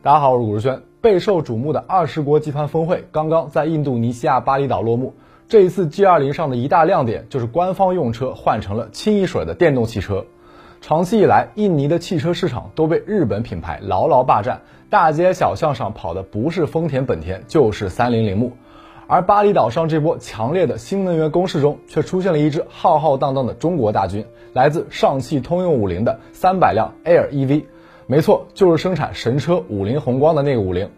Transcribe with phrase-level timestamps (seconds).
[0.00, 0.80] 大家好，我是古志轩。
[1.00, 5.14] 备受瞩目的二十国集团峰会刚刚在印度尼西亚巴厘岛落幕。
[5.48, 10.24] 这一次 G20 上的一大亮点就是官方用车换成了清一水的电动汽车。
[10.80, 18.52] 长期以来，印尼的汽车市场都被日本品牌牢牢霸占，大街小巷上跑的不是丰田、本田，就是三菱铃木。
[19.08, 27.64] 而巴厘岛上这波强烈的新能源攻势中，却出现了一支浩浩荡荡的中国大军，来自上汽通用五菱的三百辆 Air EV。
[28.10, 30.88] 没错，就是生产神车五菱宏光的那个五菱。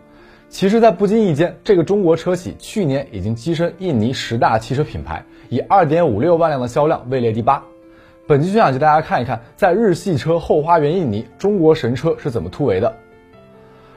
[0.48, 7.65] 其实，在不经意间，这个中国车企去年已经跻身印尼十大汽车品牌，以二点五六万辆的销量位列第八。
[8.28, 12.95] 本期就想给大家看一看，在日系车后花园印尼，中国神车是怎么突围的。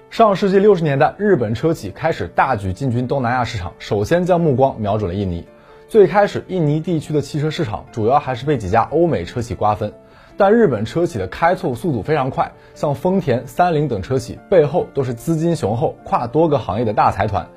[0.10, 5.46] 上世纪六十年代，日本车企开始大举进军东南亚市场，首先将目光瞄准了印尼。
[5.88, 9.94] 最开始，印尼地区的汽车市场主要还是被几家欧美车企瓜分。
[10.36, 17.48] 但日本车企的开拓速度非常快，像丰田、三菱等车企背后都是资金雄厚、跨多个行业的大财团。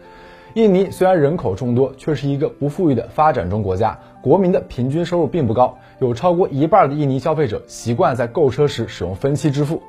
[0.54, 9.82] 印尼虽然人口众多，却是一个不富裕的发展中国家，国民的平均收入并不高，有超过一半的印尼消费者习惯在购车时使用分期支付，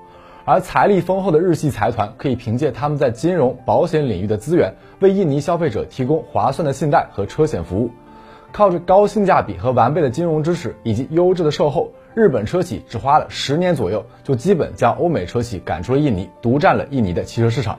[0.44, 7.92] 而财力丰厚的日系财团可以凭借他们在金融、保险领域的资源，为印尼消费者提供划算的信贷和车险服务。
[8.52, 11.92] 靠着高性价比和完备的金融支持以及优质的售后。
[12.18, 17.78] 日本车企只花了十年左右，就基本将欧美车企赶出了印尼，独占了印尼的汽车市场。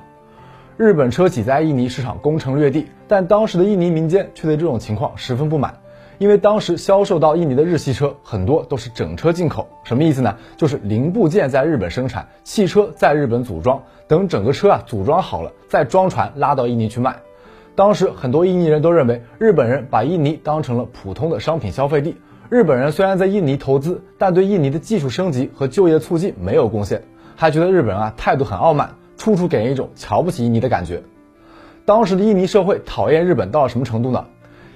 [0.76, 5.80] 日本车企在印尼市场攻城略地，但当时的印尼民间却对这种情况十分不满，
[6.18, 10.36] 因为当时销售到印尼的日系车很多都是整车进口，什么意思呢？
[10.56, 17.16] 就是零部件在日本生产，汽车在日本组装，等整个车啊组装好了，再装船拉到印尼去卖。
[17.74, 22.18] 当时很多印尼人都认为，日本人把印尼当成了普通的商品消费地。
[22.50, 27.02] 日本人虽然在印尼投资，但对印尼的技术升级和就业促进没有贡献，
[27.36, 31.02] 还觉得日本人啊态度很傲慢，处处给人一种瞧不起印尼的感觉。
[31.84, 34.24] 当时的印尼社会讨厌日本到了什么程度呢？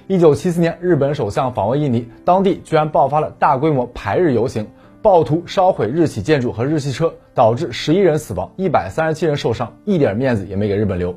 [0.05, 4.67] 一九七四年，日本首相访问印尼，当地居然爆发了大规模排日游行，
[5.01, 11.15] 暴徒烧毁日企建筑和日系车，导致十一人死亡，一百三十七人受伤，一点面子也没给日本留。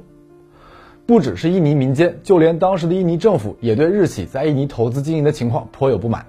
[1.05, 6.25] 不只是印尼民间，就连当时的印尼政府也对日企在印尼投资经营的情况颇有不满。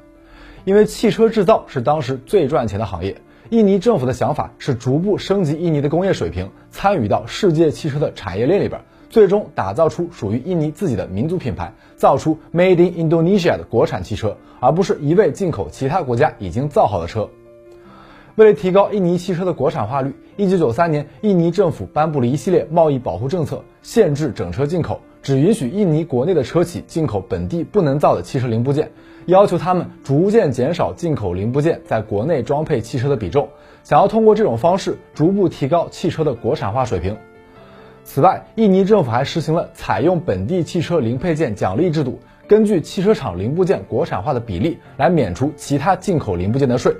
[0.67, 3.15] 因为汽车制造是当时最赚钱的行业，
[3.51, 17.29] 印尼政府的想法是逐步升级印尼的工业水平，参与到世界汽车的产业链里边，最终打造出属于印尼自己的民族品牌，造出 Made in Indonesia 的国产汽车，而不是一味进口其他国家已经造好的车。
[18.35, 28.89] 为了提高印尼汽车的国产化率，一九九三年，印尼政府颁布了一系列贸易保护政策，限制整车进口，只允许印尼国内的车企进口本地不能造的汽车零部件。
[29.25, 33.49] 要求他们逐渐减少进口零部件在国内装配汽车的比重，
[33.83, 37.17] 想要通过这种方式逐步提高汽车的国产化水平。
[38.05, 46.95] 此外，印尼政府还实行了采用本地汽车零配件奖励制度，根据汽车厂零部件国产化的比例来免除其他进口零部件的税。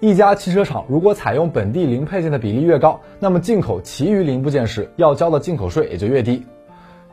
[0.00, 6.42] 一家汽车厂如果采用本地零配件的比例越高，那么进口其余零部件时要交的进口税也就越低。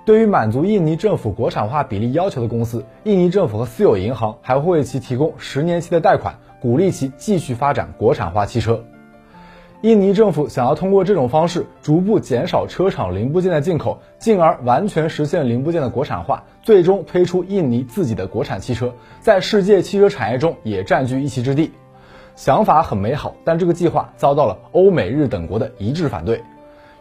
[0.05, 8.83] 对于满足印尼政府国产化比例要求的公司，印尼政府和私有银行还会为其提供十年期的贷款，鼓励其继续发展国产化汽车。
[9.81, 21.71] 印尼政府想要通过这种方式逐步减少车厂零部件的进口，进而完全实现零部件的国产化，最终推出印尼自己的国产汽车，在世界汽车产业中也占据一席之地。
[22.35, 26.41] 想法很美好，但这个计划遭到了欧美日等国的一致反对。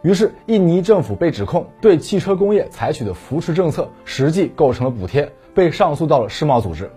[0.03, 6.91] 于是，印尼政府被指控对汽车工业采取的扶持政策实际构成了补贴，被上诉到了世贸组织。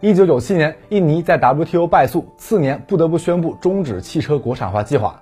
[0.00, 5.20] 一九九七年，印尼在 WTO 败诉，次年不得不宣布终止汽车国产化计划。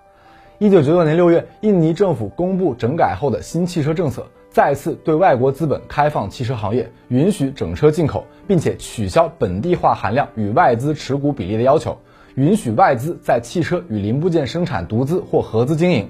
[0.58, 11.96] 一九九九年六月，印尼政府公布整改后的新汽车政策，再次对外国资本开放汽车行业，允许整车进口，并且取消本地化含量与外资持股比例的要求，
[12.34, 16.06] 允许外资在汽车与零部件生产独资或合资经营。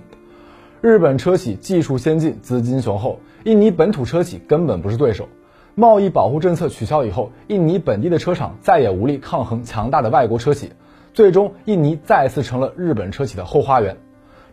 [0.86, 5.28] 日本车企技术先进，资金雄厚，印尼本土车企根本不是对手。
[5.74, 10.70] 贸易保护政策取消以后，印尼本地的车厂再也无力抗衡强大的外国车企，
[11.12, 13.96] 最终印尼再次成了日本车企的后花园。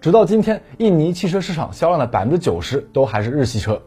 [0.01, 3.79] 直到今天，印尼汽车市场销量的百分之九十都还是日系车。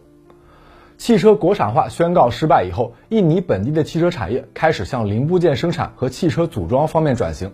[0.99, 7.53] 汽车国产化宣告失败以后，印尼本地的汽车产业开始向零部件生产和汽车组装方面转型。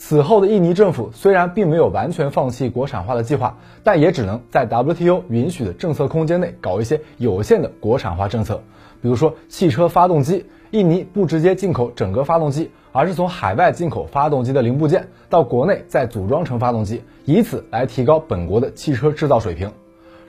[0.00, 8.62] 此后的印尼政府虽然并没有完全放弃国产化的计划，但也只能在 WTO 允许的政策空间内搞一些有限的国产化政策。
[9.02, 19.72] 比如说汽车发动机，印尼不直接进口整个发动机，而是从海外进口发动机的零部件到国内再组装成发动机，以此来提高本国的汽车制造水平。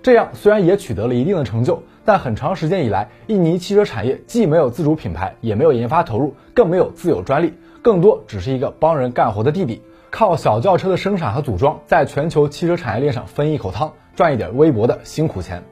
[0.02, 15.64] 这样虽然也取得了一定的成就，但很长时间以来，印尼汽车产业既没有自主品牌，也没有研发投入，更没有自有专利，更多只是一个帮人干活的弟弟，靠小轿车的生产和组装，在全球汽车产业链上分一口汤，赚一点微薄的辛苦钱。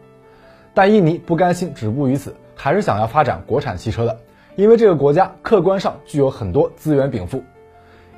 [0.73, 4.19] 但印尼不甘心止步于此，还是想要发展国产汽车的，
[4.55, 7.43] 因为这个国家客观上具有很多资源禀赋。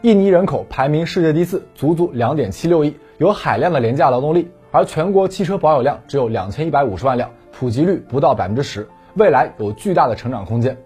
[0.02, 10.78] 印尼人口排名世界第四，足足两点七六亿，有海量的廉价劳动力，而全国汽车保有量只有两千一百五十万辆，普及率不到百分之十，未来有巨大的成长空间。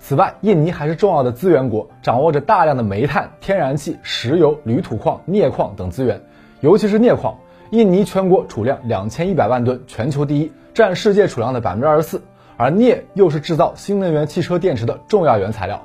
[0.00, 6.20] 此外，印尼还是重要的资源国，掌握着大量的煤炭、天然气、石油、铝土矿、镍矿等资源，
[6.60, 7.36] 尤其是镍矿。
[7.70, 12.20] 印尼全国储量两千一百万吨，全球第一，占世界储量的百分之二十四。
[12.56, 15.82] 而镍又是制造新能源汽车电池的重要原材料。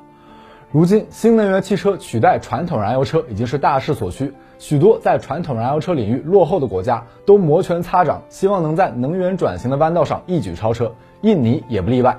[0.71, 10.93] 如今，新能源汽车取代传统燃油车已经是大势所趋，许多在传统燃油车领域落后的国家都摩拳擦掌，希望能在能源转型的弯道上一举超车。
[11.21, 12.17] 印尼也不例外。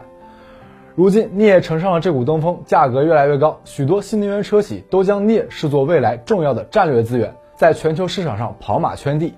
[0.95, 9.35] 如今，镍乘上了这股东风，价格越来越高，许多新能源车企都将镍视作未来重要的战略资源，在全球市场上跑马圈地。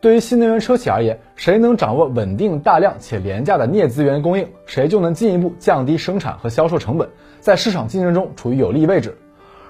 [0.00, 7.08] 对于新能源车企而言，谁能掌握稳定、大量且廉价的镍资源供应，谁就能进一步降低生产和销售成本，
[7.40, 9.16] 在市场竞争中处于有利位置。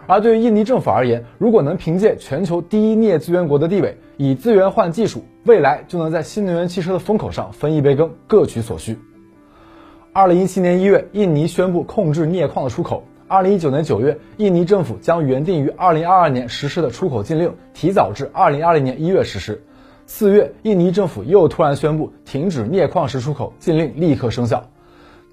[0.06, 8.98] 而对于印尼政府而言，如果能凭借全球第一镍资源国的地位，以资源换技术，未来就能在新能源汽车的风口上分一杯羹，各取所需。
[10.12, 13.04] 二零一七年一月，印尼宣布控制镍矿的出口。
[13.28, 19.60] 二零一九年九月，印尼政府将原定于二零二二年实施的出口禁令提早至二零二零年一月实施。
[20.06, 24.70] 四月，印尼政府又突然宣布停止镍矿石出口，禁令立刻生效。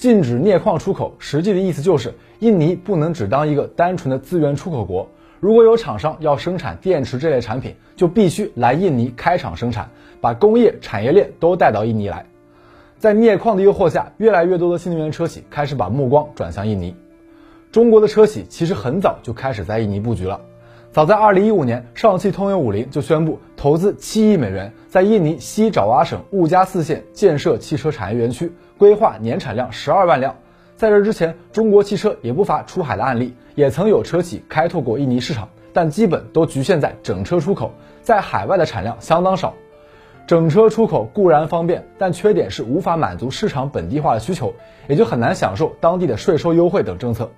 [0.04, 5.08] 禁止镍矿出口，实际的意思就是印尼不能只当一个单纯的资源出口国。
[5.40, 12.26] 如果有厂商要生产电池这类产品，就必须来印尼开厂生产，把工业产业链都带到印尼来。
[12.98, 16.94] 在镍矿的诱惑下，越来越多的新能源车企开始把目光转向印尼。
[17.72, 20.42] 中国的车企其实很早就开始在印尼布局了。
[20.92, 28.52] 早在2015年，上汽通用五菱就宣布投资7亿美元，在印尼西爪哇省兀加四县建设汽车产业园区，
[28.84, 30.36] 规划年产量十二万辆。
[30.76, 37.72] 在这之前，中国汽车也不乏出海的案例，也曾有车企开拓过印尼市场，但基本都局限在整车出口，
[38.02, 39.54] 在海外的产量相当少。
[40.28, 44.54] 整车出口固然方便，但缺点是无法满足市场本地化的需求，
[44.90, 47.32] 也就很难享受当地的税收优惠等政策。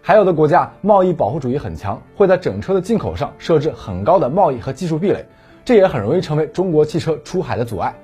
[0.00, 5.26] 还有的国家贸易保护主义很强，会在整车的进口上设置很高的贸易和技术壁垒，
[5.64, 7.94] 这也很容易成为中国汽车出海的阻碍。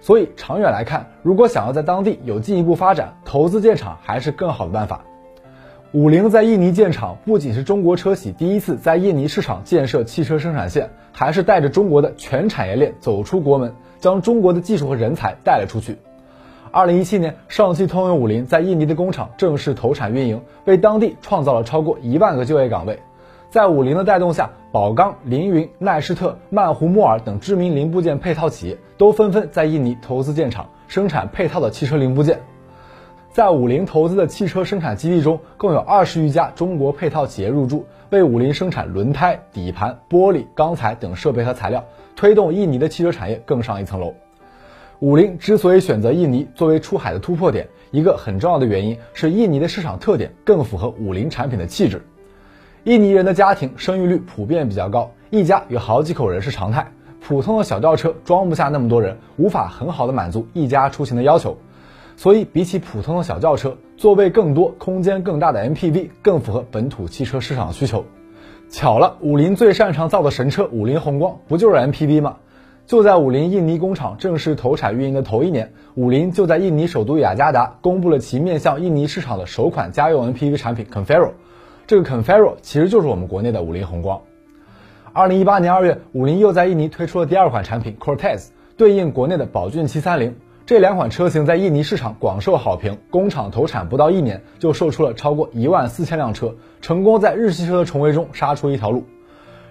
[0.00, 5.02] 所以长远来看，如果想要在当地有进一步发展，投资建厂还是更好的办法。
[5.92, 15.96] 五菱在印尼建厂，不仅是中国车企第一次在印尼市场建设汽车生产线，还是带着中国的全产业链走出国门，将中国的技术和人才带了出去。
[16.70, 22.98] 二零一七年，上汽通用五菱在印尼的工厂正式投产运营，为当地创造了超过一万个就业岗位。
[23.56, 32.38] 在五菱的带动下，宝钢、凌云、奈施特、曼胡莫尔等知名零部件配套企业都纷纷在印尼投资建厂，生产配套的汽车零部件。
[33.32, 41.82] 在五菱投资的汽车生产基地中，共有二十余家中国配套企业入驻，为五菱生产轮胎、底盘、玻璃、钢材等设备和材料，
[42.14, 44.12] 推动印尼的汽车产业更上一层楼。
[44.98, 52.02] 五菱之所以选择印尼作为出海的突破点，一个很重要的原因是印尼的市场特点更符合五菱产品的气质。
[52.86, 56.92] 印尼人的家庭生育率普遍比较高，一家有好几口人是常态。
[57.20, 61.58] 普通的小轿车装不下那么多人，无法很好的满足一家出行的要求。
[62.16, 68.04] 所以，比起普通的小轿车，座位更多、空间更大的 MPV 更符合本土汽车市场需求。
[68.70, 72.36] 巧了，五菱最擅长造的神车五菱宏光，不就是 MPV 吗？
[72.86, 81.30] 就在五菱印尼工厂正式投产运营的头一年，五菱就在印尼首都雅加达公布了其面向印尼市场的首款家用 MPV 产品 Confero。
[81.86, 84.20] 这个 Confero 其实就是我们国内的五菱宏光。
[85.12, 90.34] 二零一八年二月，五菱又在印尼推出了第二款产品 Cortez，对应国内的宝骏七三零。
[90.66, 99.04] 这两款车型在印尼市场广受好评，工厂投产不到一年就售出了超过一万四千辆车，成功在日系车的重围中杀出一条路。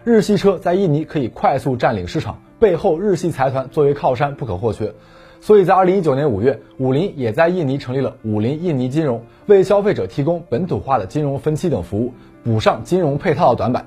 [0.05, 4.93] 日系车在印尼可以快速占领市场，背后日系财团作为靠山不可或缺。
[5.45, 13.85] 所以在二零一九年五月，五菱也在印尼成立了五菱印尼金融，为消费者提供本土化的金融分期等服务，补上金融配套的短板。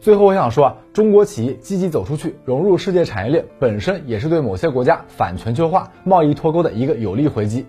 [0.00, 7.64] 最后我想说啊，中国企业积极走出去，融入世界产业链，本身也是对某些国家反全球化、贸易脱钩的一个有力回击。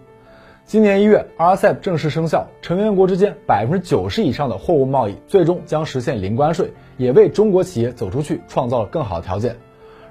[0.66, 9.56] 今年一月，RCEP 正式生效，成员国之间百分之九十以上的货物贸易最终将实现零关税，也为中国企业走出去创造了更好的条件。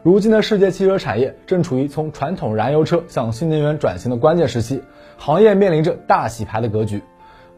[0.07, 4.81] 如今的世界汽车产业正处于从传统燃油车向新能源转型的关键时期，
[5.19, 7.03] 行业面临着大洗牌的格局。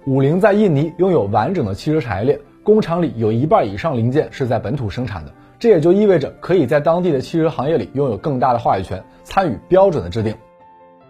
[0.06, 10.34] 五菱在印尼拥有完整的汽车产业链，工厂里有一半以上零件是在本土生产的，这也就意味着可以在当地的汽车行业里拥有更大的话语权，参与标准的制定。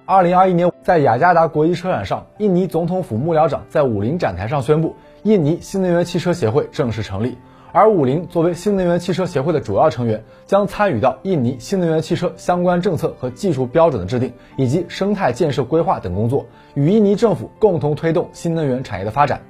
[0.07, 7.39] 二零二一年，在雅加达国际车展上，印尼总统府幕僚长在五菱展台上宣布，印尼新能源汽车协会正式成立。
[7.73, 19.43] 而五菱作为新能源汽车协会的主要成员，将参与到印尼新能源汽车相关政策和技术标准的制定，以及生态建设规划等工作，与印尼政府共同推动新能源产业的发展。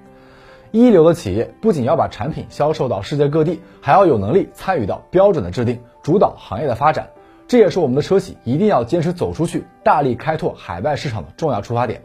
[0.71, 7.09] 一流的企业不仅要把产品销售到世界各地，还要有能力参与到标准的制定，主导行业的发展。
[7.47, 12.03] 这也是我们的车企一定要坚持走出去，大力开拓海外市场的重要出发点。